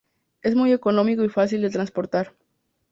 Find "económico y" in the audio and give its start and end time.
0.73-1.29